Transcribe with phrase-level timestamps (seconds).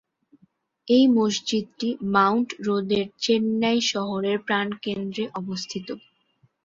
[0.87, 5.87] এই মসজিদটি মাউন্ট রোডের চেন্নাই শহরের প্রাণকেন্দ্রে অবস্থিত।